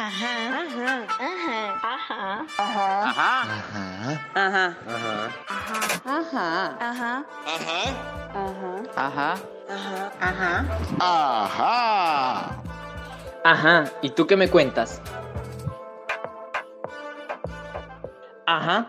Ajá. 0.00 0.62
Ajá. 0.62 1.06
Ajá. 1.18 2.46
Ajá. 2.56 3.26
Ajá. 3.26 3.96
Ajá. 4.34 4.76
Ajá. 6.04 6.46
Ajá. 6.76 7.24
Ajá. 8.34 8.84
Ajá. 8.94 9.34
Ajá. 9.68 10.12
Ajá. 10.20 10.64
Ajá. 11.00 12.62
Ajá. 13.42 13.92
¿Y 14.00 14.10
tú 14.10 14.28
qué 14.28 14.36
me 14.36 14.48
cuentas? 14.48 15.02
Ajá. 18.46 18.86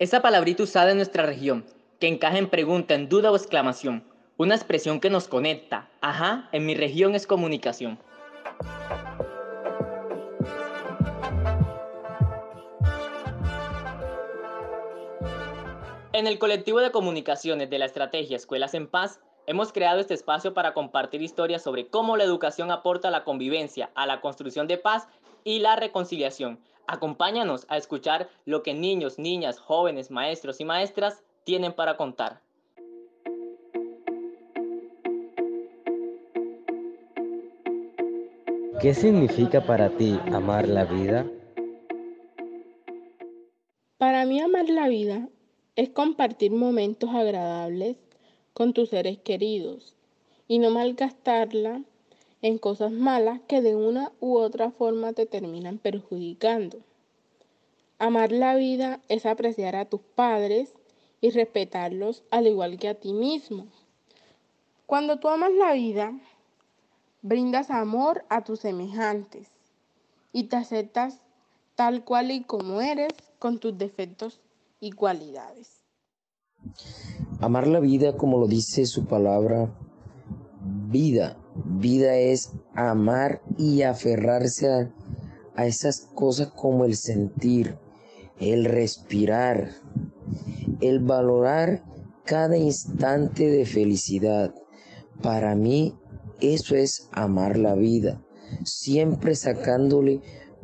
Esa 0.00 0.20
palabrita 0.22 0.64
usada 0.64 0.90
en 0.90 0.96
nuestra 0.96 1.24
región, 1.24 1.66
que 2.00 2.08
encaja 2.08 2.36
en 2.36 2.50
pregunta, 2.50 2.94
en 2.94 3.08
duda 3.08 3.30
o 3.30 3.36
exclamación. 3.36 4.02
Una 4.36 4.56
expresión 4.56 4.98
que 4.98 5.08
nos 5.08 5.28
conecta. 5.28 5.88
Ajá. 6.00 6.48
En 6.50 6.66
mi 6.66 6.74
región 6.74 7.14
es 7.14 7.28
comunicación. 7.28 8.00
En 16.18 16.26
el 16.26 16.40
colectivo 16.40 16.80
de 16.80 16.90
comunicaciones 16.90 17.70
de 17.70 17.78
la 17.78 17.84
estrategia 17.84 18.36
Escuelas 18.36 18.74
en 18.74 18.88
Paz, 18.88 19.20
hemos 19.46 19.72
creado 19.72 20.00
este 20.00 20.14
espacio 20.14 20.52
para 20.52 20.74
compartir 20.74 21.22
historias 21.22 21.62
sobre 21.62 21.86
cómo 21.86 22.16
la 22.16 22.24
educación 22.24 22.72
aporta 22.72 23.06
a 23.06 23.12
la 23.12 23.22
convivencia, 23.22 23.92
a 23.94 24.04
la 24.04 24.20
construcción 24.20 24.66
de 24.66 24.78
paz 24.78 25.06
y 25.44 25.60
la 25.60 25.76
reconciliación. 25.76 26.58
Acompáñanos 26.88 27.66
a 27.68 27.76
escuchar 27.76 28.28
lo 28.46 28.64
que 28.64 28.74
niños, 28.74 29.20
niñas, 29.20 29.60
jóvenes, 29.60 30.10
maestros 30.10 30.60
y 30.60 30.64
maestras 30.64 31.22
tienen 31.44 31.72
para 31.72 31.96
contar. 31.96 32.40
¿Qué 38.80 38.92
significa 38.92 39.60
para 39.60 39.90
ti 39.90 40.18
amar 40.32 40.66
la 40.66 40.84
vida? 40.84 41.24
Para 43.98 44.24
mí 44.24 44.40
amar 44.40 44.68
la 44.68 44.88
vida 44.88 45.28
es 45.78 45.90
compartir 45.90 46.50
momentos 46.50 47.10
agradables 47.14 47.98
con 48.52 48.72
tus 48.72 48.88
seres 48.88 49.16
queridos 49.16 49.94
y 50.48 50.58
no 50.58 50.70
malgastarla 50.70 51.82
en 52.42 52.58
cosas 52.58 52.90
malas 52.90 53.40
que 53.46 53.62
de 53.62 53.76
una 53.76 54.10
u 54.18 54.38
otra 54.38 54.72
forma 54.72 55.12
te 55.12 55.24
terminan 55.24 55.78
perjudicando. 55.78 56.78
Amar 58.00 58.32
la 58.32 58.56
vida 58.56 58.98
es 59.08 59.24
apreciar 59.24 59.76
a 59.76 59.84
tus 59.84 60.00
padres 60.00 60.74
y 61.20 61.30
respetarlos 61.30 62.24
al 62.32 62.48
igual 62.48 62.76
que 62.76 62.88
a 62.88 62.94
ti 62.94 63.12
mismo. 63.12 63.68
Cuando 64.84 65.20
tú 65.20 65.28
amas 65.28 65.52
la 65.52 65.74
vida, 65.74 66.12
brindas 67.22 67.70
amor 67.70 68.24
a 68.30 68.42
tus 68.42 68.58
semejantes 68.58 69.46
y 70.32 70.44
te 70.44 70.56
aceptas 70.56 71.20
tal 71.76 72.02
cual 72.02 72.32
y 72.32 72.42
como 72.42 72.80
eres 72.80 73.12
con 73.38 73.60
tus 73.60 73.78
defectos 73.78 74.40
y 74.80 74.92
cualidades. 74.92 75.84
Amar 77.40 77.66
la 77.66 77.80
vida, 77.80 78.16
como 78.16 78.38
lo 78.38 78.46
dice 78.46 78.86
su 78.86 79.06
palabra, 79.06 79.72
vida. 80.90 81.36
Vida 81.64 82.16
es 82.16 82.52
amar 82.74 83.42
y 83.56 83.82
aferrarse 83.82 84.68
a, 84.68 84.92
a 85.54 85.66
esas 85.66 86.08
cosas 86.14 86.48
como 86.48 86.84
el 86.84 86.96
sentir, 86.96 87.76
el 88.38 88.64
respirar, 88.64 89.70
el 90.80 91.00
valorar 91.00 91.82
cada 92.24 92.56
instante 92.56 93.48
de 93.48 93.66
felicidad. 93.66 94.54
Para 95.22 95.54
mí 95.54 95.96
eso 96.40 96.76
es 96.76 97.08
amar 97.12 97.58
la 97.58 97.74
vida, 97.74 98.22
siempre 98.64 99.34
sacándole 99.34 100.20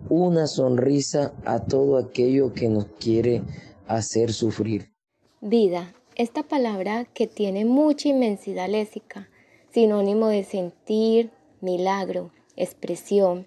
una 0.08 0.46
sonrisa 0.46 1.32
a 1.44 1.64
todo 1.64 1.96
aquello 1.96 2.52
que 2.52 2.68
nos 2.68 2.86
quiere 3.00 3.42
hacer 3.86 4.32
sufrir. 4.32 4.92
Vida, 5.40 5.92
esta 6.16 6.42
palabra 6.42 7.06
que 7.12 7.26
tiene 7.26 7.64
mucha 7.64 8.08
inmensidad 8.08 8.68
léxica, 8.68 9.28
sinónimo 9.72 10.28
de 10.28 10.44
sentir, 10.44 11.30
milagro, 11.60 12.30
expresión, 12.56 13.46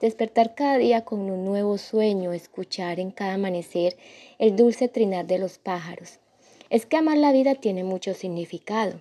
despertar 0.00 0.54
cada 0.54 0.78
día 0.78 1.04
con 1.04 1.20
un 1.20 1.44
nuevo 1.44 1.78
sueño, 1.78 2.32
escuchar 2.32 3.00
en 3.00 3.10
cada 3.10 3.34
amanecer 3.34 3.96
el 4.38 4.56
dulce 4.56 4.88
trinar 4.88 5.26
de 5.26 5.38
los 5.38 5.58
pájaros. 5.58 6.18
Es 6.70 6.86
que 6.86 6.96
amar 6.96 7.18
la 7.18 7.32
vida 7.32 7.54
tiene 7.54 7.84
mucho 7.84 8.14
significado. 8.14 9.00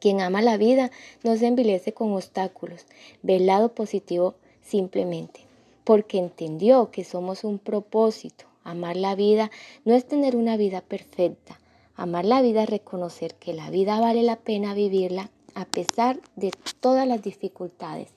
Quien 0.00 0.20
ama 0.20 0.42
la 0.42 0.56
vida 0.56 0.90
no 1.22 1.36
se 1.36 1.46
envilece 1.46 1.94
con 1.94 2.12
obstáculos, 2.12 2.86
ve 3.22 3.36
el 3.36 3.46
lado 3.46 3.74
positivo 3.74 4.34
simplemente, 4.60 5.40
porque 5.84 6.18
entendió 6.18 6.90
que 6.90 7.04
somos 7.04 7.42
un 7.42 7.58
propósito. 7.58 8.44
Amar 8.64 8.96
la 8.96 9.14
vida 9.14 9.50
no 9.84 9.94
es 9.94 10.06
tener 10.06 10.36
una 10.36 10.56
vida 10.56 10.80
perfecta. 10.80 11.60
Amar 11.94 12.24
la 12.24 12.42
vida 12.42 12.64
es 12.64 12.70
reconocer 12.70 13.34
que 13.34 13.52
la 13.52 13.70
vida 13.70 14.00
vale 14.00 14.22
la 14.22 14.36
pena 14.36 14.74
vivirla 14.74 15.30
a 15.54 15.66
pesar 15.66 16.18
de 16.34 16.50
todas 16.80 17.06
las 17.06 17.22
dificultades. 17.22 18.08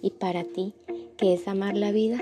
¿Y 0.00 0.10
para 0.10 0.44
ti 0.44 0.74
qué 1.16 1.34
es 1.34 1.46
amar 1.46 1.76
la 1.76 1.92
vida? 1.92 2.18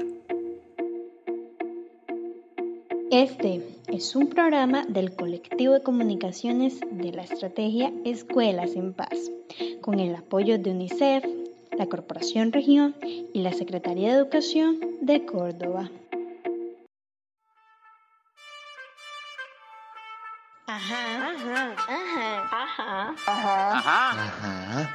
Este 3.10 3.60
es 3.88 4.14
un 4.14 4.28
programa 4.28 4.84
del 4.86 5.14
colectivo 5.14 5.74
de 5.74 5.82
comunicaciones 5.82 6.80
de 6.90 7.12
la 7.12 7.22
estrategia 7.22 7.92
Escuelas 8.04 8.76
en 8.76 8.92
Paz, 8.92 9.32
con 9.80 9.98
el 9.98 10.14
apoyo 10.14 10.58
de 10.58 10.70
UNICEF, 10.70 11.24
la 11.76 11.86
Corporación 11.86 12.52
Región 12.52 12.94
y 13.32 13.40
la 13.40 13.52
Secretaría 13.52 14.10
de 14.10 14.18
Educación 14.18 14.78
de 15.00 15.24
Córdoba. 15.24 15.90
Ajá. 20.70 21.02
Ajá. 21.26 22.54
Ajá. 23.26 23.26
Ajá. 23.26 23.74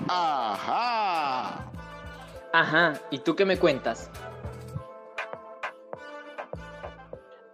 Ajá. 0.09 1.71
Ajá. 2.53 2.95
¿Y 3.11 3.19
tú 3.19 3.37
qué 3.37 3.45
me 3.45 3.59
cuentas? 3.59 4.11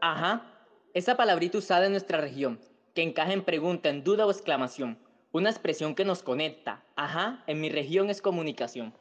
Ajá. 0.01 0.43
Esa 0.95 1.17
palabrita 1.17 1.59
usada 1.59 1.87
en 1.87 1.93
nuestra 1.93 2.21
región, 2.21 2.61
que 2.95 3.03
encaja 3.03 3.33
en 3.33 3.45
pregunta, 3.45 3.89
en 3.89 4.05
duda 4.05 4.27
o 4.27 4.31
exclamación. 4.31 4.99
Una 5.33 5.51
expresión 5.51 5.95
que 5.95 6.05
nos 6.05 6.23
conecta. 6.23 6.83
Ajá. 6.97 7.43
En 7.47 7.61
mi 7.61 7.69
región 7.69 8.11
es 8.11 8.23
comunicación. 8.23 8.95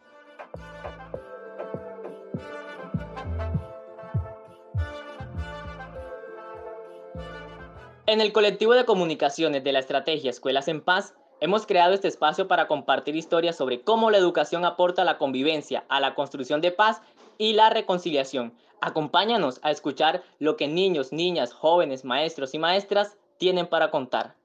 En 8.06 8.22
el 8.22 8.32
colectivo 8.32 8.74
de 8.74 8.86
comunicaciones 8.86 9.64
de 9.64 9.72
la 9.74 9.80
estrategia 9.80 10.30
Escuelas 10.30 10.68
en 10.68 10.82
Paz, 10.82 11.14
hemos 11.40 11.66
creado 11.66 11.94
este 11.94 12.08
espacio 12.08 12.48
para 12.48 12.68
compartir 12.68 13.16
historias 13.16 13.56
sobre 13.56 13.82
cómo 13.82 14.10
la 14.10 14.18
educación 14.18 14.66
aporta 14.66 15.04
a 15.04 15.06
la 15.06 15.18
convivencia, 15.18 15.84
a 15.90 16.00
la 16.00 16.16
construcción 16.16 16.62
de 16.62 16.72
paz 16.72 17.02
y 17.38 17.54
la 17.54 17.70
reconciliación. 17.70 18.54
Acompáñanos 18.82 19.60
a 19.64 19.72
escuchar 19.72 20.24
lo 20.40 20.56
que 20.56 20.68
niños, 20.68 21.12
niñas, 21.12 21.54
jóvenes, 21.54 22.06
maestros 22.06 22.54
y 22.54 22.60
maestras 22.60 23.18
tienen 23.38 23.68
para 23.68 23.92
contar. 23.92 24.36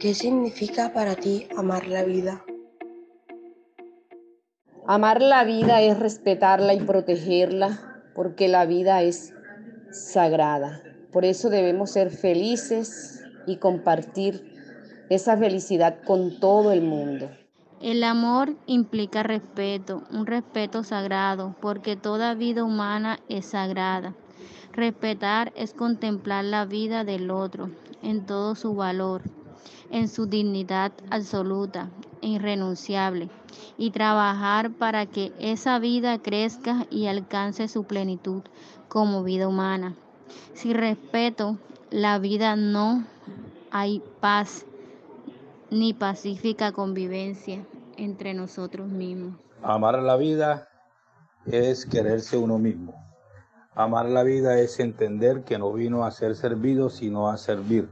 ¿Qué 0.00 0.14
significa 0.14 0.92
para 0.92 1.14
ti 1.14 1.48
amar 1.56 1.86
la 1.86 2.04
vida? 2.04 2.44
Amar 4.86 5.22
la 5.22 5.44
vida 5.44 5.80
es 5.80 5.98
respetarla 5.98 6.74
y 6.74 6.80
protegerla 6.80 8.02
porque 8.14 8.48
la 8.48 8.66
vida 8.66 9.02
es 9.02 9.33
sagrada. 9.92 10.82
Por 11.12 11.24
eso 11.24 11.50
debemos 11.50 11.90
ser 11.90 12.10
felices 12.10 13.24
y 13.46 13.56
compartir 13.56 14.54
esa 15.10 15.36
felicidad 15.36 16.02
con 16.04 16.40
todo 16.40 16.72
el 16.72 16.82
mundo. 16.82 17.30
El 17.80 18.02
amor 18.02 18.56
implica 18.66 19.22
respeto, 19.22 20.04
un 20.10 20.26
respeto 20.26 20.84
sagrado, 20.84 21.54
porque 21.60 21.96
toda 21.96 22.34
vida 22.34 22.64
humana 22.64 23.20
es 23.28 23.46
sagrada. 23.46 24.14
Respetar 24.72 25.52
es 25.54 25.74
contemplar 25.74 26.44
la 26.44 26.64
vida 26.64 27.04
del 27.04 27.30
otro 27.30 27.70
en 28.02 28.26
todo 28.26 28.54
su 28.54 28.74
valor, 28.74 29.22
en 29.90 30.08
su 30.08 30.26
dignidad 30.26 30.92
absoluta, 31.10 31.90
e 32.22 32.28
irrenunciable 32.28 33.28
y 33.76 33.90
trabajar 33.90 34.70
para 34.70 35.06
que 35.06 35.32
esa 35.38 35.78
vida 35.78 36.18
crezca 36.18 36.86
y 36.90 37.06
alcance 37.06 37.68
su 37.68 37.84
plenitud 37.84 38.42
como 38.88 39.22
vida 39.22 39.46
humana. 39.46 39.94
Sin 40.54 40.74
respeto, 40.74 41.58
la 41.90 42.18
vida 42.18 42.56
no 42.56 43.04
hay 43.70 44.02
paz 44.20 44.64
ni 45.70 45.92
pacífica 45.92 46.72
convivencia 46.72 47.64
entre 47.96 48.34
nosotros 48.34 48.88
mismos. 48.88 49.34
Amar 49.62 49.98
la 50.02 50.16
vida 50.16 50.68
es 51.46 51.84
quererse 51.84 52.36
uno 52.36 52.58
mismo. 52.58 52.94
Amar 53.74 54.06
la 54.06 54.22
vida 54.22 54.58
es 54.60 54.78
entender 54.78 55.42
que 55.44 55.58
no 55.58 55.72
vino 55.72 56.04
a 56.04 56.10
ser 56.10 56.36
servido, 56.36 56.90
sino 56.90 57.28
a 57.28 57.36
servir. 57.36 57.88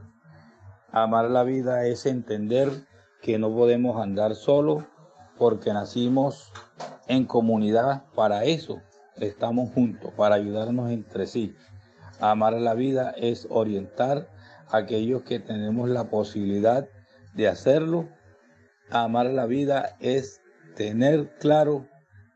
Amar 0.95 1.31
la 1.31 1.43
vida 1.43 1.87
es 1.87 2.05
entender 2.05 2.69
que 3.19 3.39
no 3.39 3.51
podemos 3.51 3.99
andar 3.99 4.35
solos 4.35 4.83
porque 5.39 5.73
nacimos 5.73 6.53
en 7.07 7.25
comunidad 7.25 8.03
para 8.13 8.43
eso. 8.43 8.79
Estamos 9.15 9.73
juntos, 9.73 10.13
para 10.15 10.35
ayudarnos 10.35 10.91
entre 10.91 11.25
sí. 11.25 11.55
Amar 12.19 12.53
la 12.53 12.75
vida 12.75 13.09
es 13.17 13.47
orientar 13.49 14.29
a 14.69 14.77
aquellos 14.77 15.23
que 15.23 15.39
tenemos 15.39 15.89
la 15.89 16.11
posibilidad 16.11 16.87
de 17.33 17.47
hacerlo. 17.47 18.07
Amar 18.91 19.25
la 19.25 19.47
vida 19.47 19.97
es 19.99 20.41
tener 20.75 21.33
claro 21.39 21.87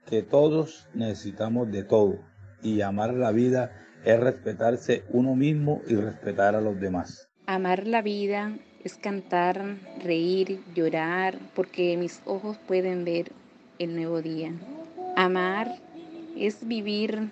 que 0.08 0.24
todos 0.24 0.88
necesitamos 0.96 1.70
de 1.70 1.84
todo 1.84 2.16
y 2.64 2.82
amar 2.82 3.14
la 3.14 3.32
vida 3.32 3.72
es 4.04 4.20
respetarse 4.20 5.04
uno 5.10 5.36
mismo 5.36 5.84
y 5.88 5.94
respetar 5.94 6.56
a 6.56 6.62
los 6.62 6.80
demás. 6.80 7.27
Amar 7.50 7.88
la 7.88 8.02
vida 8.02 8.52
es 8.84 8.98
cantar, 8.98 9.78
reír, 10.04 10.60
llorar, 10.76 11.40
porque 11.56 11.96
mis 11.96 12.22
ojos 12.26 12.58
pueden 12.58 13.06
ver 13.06 13.32
el 13.80 13.96
nuevo 13.96 14.22
día. 14.22 14.52
Amar 15.16 15.78
es 16.36 16.68
vivir 16.68 17.30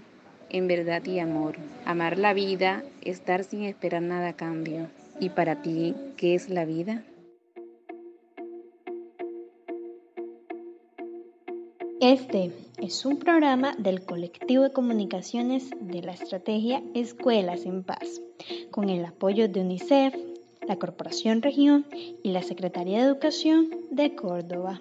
en 0.49 0.69
verdad 0.69 1.03
y 1.03 1.19
amor. 1.19 1.57
Amar 1.83 2.17
la 2.17 2.33
vida 2.33 2.81
es 3.01 3.25
dar 3.25 3.43
sin 3.43 3.63
esperar 3.63 4.03
nada 4.03 4.29
a 4.29 4.33
cambio. 4.37 4.87
¿Y 5.19 5.31
para 5.31 5.61
ti 5.61 5.93
qué 6.15 6.33
es 6.33 6.49
la 6.49 6.63
vida? 6.63 7.03
Este 12.07 12.51
es 12.77 13.03
un 13.03 13.17
programa 13.17 13.73
del 13.79 14.05
colectivo 14.05 14.61
de 14.61 14.71
comunicaciones 14.71 15.71
de 15.81 16.03
la 16.03 16.11
estrategia 16.11 16.83
Escuelas 16.93 17.65
en 17.65 17.83
Paz, 17.83 18.21
con 18.69 18.89
el 18.89 19.03
apoyo 19.03 19.49
de 19.49 19.61
UNICEF, 19.61 20.13
la 20.67 20.75
Corporación 20.75 21.41
Región 21.41 21.87
y 21.91 22.31
la 22.31 22.43
Secretaría 22.43 22.99
de 22.99 23.05
Educación 23.05 23.71
de 23.89 24.15
Córdoba. 24.15 24.79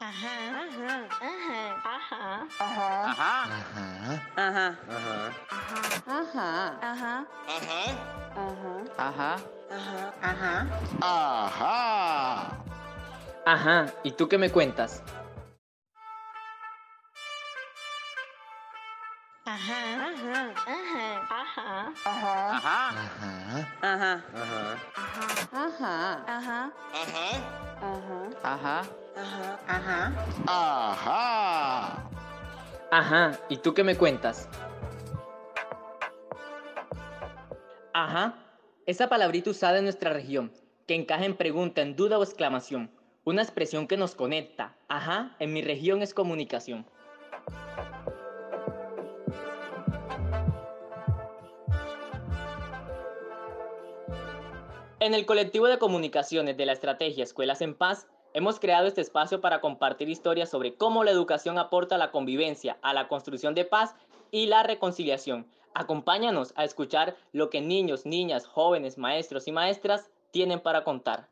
Ajá. 0.00 0.64
Ajá. 0.64 1.08
Ajá. 1.84 2.46
Ajá. 2.58 3.04
Ajá. 3.16 3.28
Ajá. 4.36 4.78
Ajá. 4.78 4.78
Ajá. 6.08 6.78
Ajá. 6.80 7.26
Ajá. 7.50 7.76
Ajá. 8.96 9.36
Ajá. 9.70 10.12
Ajá. 10.22 10.66
Ajá. 11.02 11.87
Ajá, 13.48 13.86
¿y 14.04 14.10
tú 14.12 14.28
qué 14.28 14.36
me 14.36 14.50
cuentas? 14.50 15.02
Ajá. 19.46 20.04
Ajá. 20.04 20.52
Ajá. 20.66 21.94
Ajá. 22.04 22.60
Ajá. 22.60 23.32
Ajá. 23.80 24.22
Ajá. 25.50 26.24
Ajá. 26.26 26.72
Ajá. 27.02 27.22
Ajá. 28.42 28.82
Ajá. 29.16 29.58
Ajá. 29.66 30.12
Ajá. 30.46 32.10
Ajá, 32.90 33.32
¿y 33.48 33.56
tú 33.56 33.72
qué 33.72 33.82
me 33.82 33.96
cuentas? 33.96 34.46
Ajá, 37.94 38.34
esa 38.84 39.08
palabrita 39.08 39.48
usada 39.48 39.78
en 39.78 39.84
nuestra 39.84 40.12
región, 40.12 40.52
que 40.86 40.94
encaja 40.94 41.24
en 41.24 41.34
pregunta, 41.34 41.80
en 41.80 41.96
duda 41.96 42.18
o 42.18 42.22
exclamación. 42.22 42.97
Una 43.28 43.42
expresión 43.42 43.86
que 43.86 43.98
nos 43.98 44.14
conecta. 44.14 44.74
Ajá, 44.88 45.36
en 45.38 45.52
mi 45.52 45.60
región 45.60 46.00
es 46.00 46.14
comunicación. 46.14 46.86
En 54.98 55.12
el 55.12 55.26
colectivo 55.26 55.66
de 55.66 55.78
comunicaciones 55.78 56.56
de 56.56 56.64
la 56.64 56.72
estrategia 56.72 57.22
Escuelas 57.22 57.60
en 57.60 57.74
Paz, 57.74 58.08
hemos 58.32 58.58
creado 58.58 58.86
este 58.86 59.02
espacio 59.02 59.42
para 59.42 59.60
compartir 59.60 60.08
historias 60.08 60.48
sobre 60.48 60.76
cómo 60.76 61.04
la 61.04 61.10
educación 61.10 61.58
aporta 61.58 61.96
a 61.96 61.98
la 61.98 62.10
convivencia, 62.10 62.78
a 62.80 62.94
la 62.94 63.08
construcción 63.08 63.54
de 63.54 63.66
paz 63.66 63.94
y 64.30 64.46
la 64.46 64.62
reconciliación. 64.62 65.46
Acompáñanos 65.74 66.54
a 66.56 66.64
escuchar 66.64 67.14
lo 67.32 67.50
que 67.50 67.60
niños, 67.60 68.06
niñas, 68.06 68.46
jóvenes, 68.46 68.96
maestros 68.96 69.46
y 69.48 69.52
maestras 69.52 70.08
tienen 70.30 70.60
para 70.60 70.82
contar. 70.82 71.28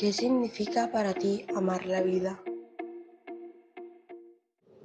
¿Qué 0.00 0.14
significa 0.14 0.90
para 0.90 1.12
ti 1.12 1.44
amar 1.54 1.84
la 1.84 2.00
vida? 2.00 2.40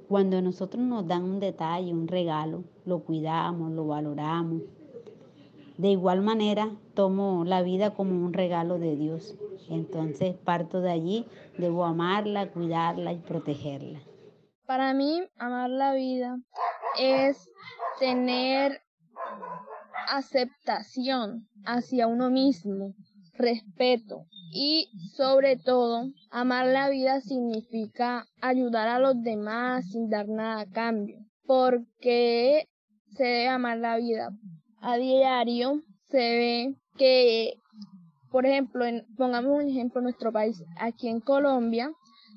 Cuando 0.08 0.42
nosotros 0.42 0.84
nos 0.84 1.08
dan 1.08 1.24
un 1.24 1.40
detalle, 1.40 1.90
un 1.90 2.06
regalo, 2.06 2.64
lo 2.84 3.02
cuidamos, 3.02 3.72
lo 3.72 3.86
valoramos. 3.86 4.60
De 5.78 5.88
igual 5.88 6.20
manera, 6.20 6.70
tomo 6.92 7.46
la 7.46 7.62
vida 7.62 7.94
como 7.94 8.26
un 8.26 8.34
regalo 8.34 8.78
de 8.78 8.94
Dios. 8.94 9.38
Entonces 9.70 10.34
parto 10.36 10.82
de 10.82 10.90
allí, 10.90 11.26
debo 11.56 11.86
amarla, 11.86 12.50
cuidarla 12.50 13.14
y 13.14 13.18
protegerla. 13.20 14.02
Para 14.66 14.92
mí, 14.92 15.22
amar 15.38 15.70
la 15.70 15.94
vida 15.94 16.36
es 17.00 17.48
tener 17.98 18.82
aceptación 20.10 21.48
hacia 21.64 22.06
uno 22.06 22.28
mismo, 22.28 22.94
respeto 23.38 24.26
y 24.52 24.88
sobre 25.14 25.56
todo, 25.56 26.12
amar 26.30 26.66
la 26.66 26.88
vida 26.88 27.20
significa 27.20 28.26
ayudar 28.40 28.88
a 28.88 28.98
los 28.98 29.22
demás 29.22 29.90
sin 29.90 30.08
dar 30.08 30.28
nada 30.28 30.62
a 30.62 30.70
cambio, 30.70 31.18
porque 31.44 32.68
se 33.16 33.24
debe 33.24 33.48
amar 33.48 33.78
la 33.78 33.96
vida. 33.96 34.30
A 34.80 34.96
diario 34.96 35.82
se 36.08 36.18
ve 36.18 36.74
que, 36.96 37.54
por 38.30 38.46
ejemplo, 38.46 38.84
en, 38.84 39.04
pongamos 39.16 39.62
un 39.62 39.68
ejemplo 39.68 40.00
en 40.00 40.04
nuestro 40.04 40.32
país, 40.32 40.62
aquí 40.78 41.08
en 41.08 41.20
Colombia, 41.20 41.90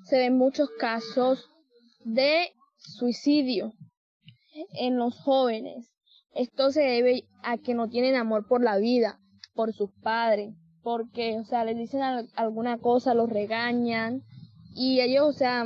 se 0.05 0.17
ven 0.17 0.37
muchos 0.37 0.69
casos 0.79 1.49
de 2.03 2.49
suicidio 2.77 3.73
en 4.73 4.97
los 4.97 5.15
jóvenes. 5.21 5.89
Esto 6.33 6.71
se 6.71 6.81
debe 6.81 7.23
a 7.43 7.57
que 7.57 7.73
no 7.73 7.89
tienen 7.89 8.15
amor 8.15 8.47
por 8.47 8.63
la 8.63 8.77
vida, 8.77 9.19
por 9.53 9.73
sus 9.73 9.91
padres, 10.01 10.53
porque, 10.83 11.37
o 11.39 11.43
sea, 11.45 11.65
les 11.65 11.77
dicen 11.77 12.01
al- 12.01 12.29
alguna 12.35 12.77
cosa, 12.77 13.13
los 13.13 13.29
regañan 13.29 14.21
y 14.75 15.01
ellos, 15.01 15.27
o 15.27 15.33
sea, 15.33 15.65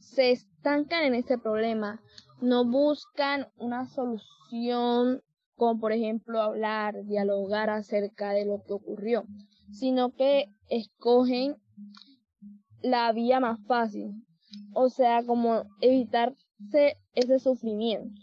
se 0.00 0.30
estancan 0.32 1.04
en 1.04 1.14
ese 1.14 1.38
problema. 1.38 2.00
No 2.40 2.64
buscan 2.64 3.48
una 3.56 3.86
solución 3.86 5.22
como 5.56 5.80
por 5.80 5.92
ejemplo 5.92 6.42
hablar, 6.42 7.04
dialogar 7.04 7.70
acerca 7.70 8.32
de 8.32 8.44
lo 8.44 8.62
que 8.64 8.72
ocurrió, 8.72 9.24
sino 9.72 10.10
que 10.10 10.46
escogen 10.68 11.56
la 12.82 13.12
vía 13.12 13.40
más 13.40 13.58
fácil, 13.66 14.12
o 14.74 14.88
sea, 14.88 15.24
como 15.24 15.64
evitarse 15.80 16.96
ese 17.14 17.38
sufrimiento. 17.38 18.20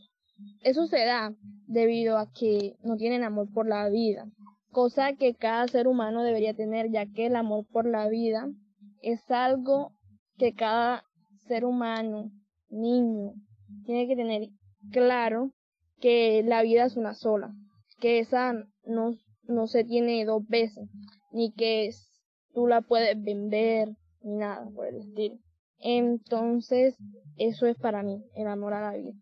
Eso 0.62 0.88
se 0.88 1.06
da 1.06 1.34
debido 1.68 2.18
a 2.18 2.32
que 2.32 2.76
no 2.84 2.98
tienen 2.98 3.24
amor 3.24 3.48
por 3.54 3.68
la 3.68 3.90
vida, 3.90 4.26
cosa 4.72 5.14
que 5.14 5.36
cada 5.36 5.68
ser 5.68 5.88
humano 5.88 6.24
debería 6.24 6.54
tener, 6.54 6.92
ya 6.92 7.06
que 7.06 7.28
el 7.28 7.36
amor 7.36 7.66
por 7.72 7.86
la 7.86 8.08
vida 8.08 8.48
es 9.02 9.30
algo 9.30 9.92
que 10.38 10.54
cada 10.54 11.04
ser 11.48 11.66
humano, 11.66 12.32
niño, 12.70 13.34
tiene 13.86 14.08
que 14.08 14.16
tener 14.16 14.50
claro 14.92 15.52
que 16.00 16.44
la 16.44 16.62
vida 16.62 16.86
es 16.86 16.98
una 16.98 17.14
sola, 17.14 17.54
que 18.00 18.20
esa 18.20 18.54
no, 18.84 19.12
no 19.44 19.68
se 19.68 19.84
tiene 19.84 20.26
dos 20.26 20.48
veces, 20.48 20.90
ni 21.32 21.52
que 21.52 21.90
tú 22.54 22.68
la 22.68 22.82
puedes 22.82 23.22
vender, 23.22 23.90
ni 24.22 24.36
nada 24.36 24.68
por 24.74 24.88
el 24.88 24.98
estilo. 24.98 25.36
Entonces, 25.80 26.96
eso 27.38 27.66
es 27.66 27.76
para 27.78 28.04
mí, 28.04 28.24
el 28.36 28.48
amor 28.48 28.74
a 28.74 28.82
la 28.82 28.98
vida. 28.98 29.14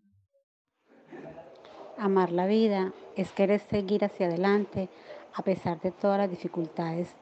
Amar 1.98 2.32
la 2.32 2.46
vida 2.46 2.94
es 3.16 3.30
querer 3.32 3.60
seguir 3.60 4.04
hacia 4.04 4.26
adelante 4.26 4.88
a 5.34 5.42
pesar 5.42 5.80
de 5.80 5.90
todas 5.90 6.18
las 6.18 6.30
dificultades 6.30 7.14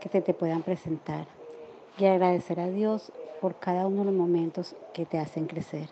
que 0.00 0.08
te 0.08 0.34
puedan 0.34 0.62
presentar 0.62 1.26
y 1.98 2.06
agradecer 2.06 2.60
a 2.60 2.68
Dios 2.68 3.12
por 3.40 3.58
cada 3.58 3.86
uno 3.86 3.98
de 3.98 4.04
los 4.06 4.14
momentos 4.14 4.74
que 4.92 5.06
te 5.06 5.18
hacen 5.18 5.46
crecer. 5.46 5.88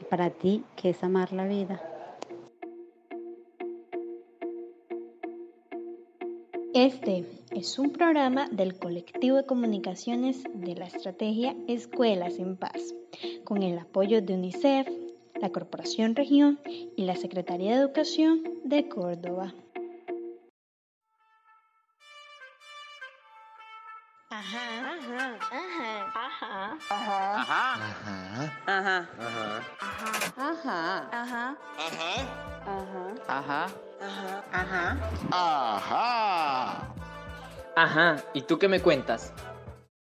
Y 0.00 0.04
para 0.04 0.30
ti, 0.30 0.64
que 0.76 0.90
es 0.90 1.02
amar 1.02 1.32
la 1.32 1.46
vida? 1.46 1.82
Este 6.74 7.24
es 7.50 7.78
un 7.78 7.90
programa 7.90 8.48
del 8.50 8.78
colectivo 8.78 9.36
de 9.36 9.46
comunicaciones 9.46 10.44
de 10.54 10.74
la 10.76 10.86
estrategia 10.86 11.56
Escuelas 11.66 12.38
en 12.38 12.56
Paz, 12.56 12.94
con 13.42 13.62
el 13.62 13.78
apoyo 13.78 14.22
de 14.22 14.34
UNICEF, 14.34 14.86
la 15.40 15.50
Corporación 15.50 16.14
Región 16.14 16.60
y 16.96 17.04
la 17.04 17.16
Secretaría 17.16 17.70
de 17.70 17.82
Educación 17.82 18.42
de 18.64 18.88
Córdoba. 18.88 19.54
Ajá. 24.38 24.62
Ajá. 24.94 25.98
Ajá. 26.90 27.38
Ajá. 27.48 27.74
Ajá. 28.66 28.68
Ajá. 28.68 29.06
Ajá. 30.38 31.06
Ajá. 31.10 31.56
Ajá. 31.76 32.06
Ajá. 33.26 33.66
Ajá. 34.00 34.46
Ajá. 34.52 34.96
Ajá. 35.32 36.88
Ajá. 37.74 38.16
¿Y 38.32 38.42
tú 38.42 38.60
qué 38.60 38.68
me 38.68 38.80
cuentas? 38.80 39.32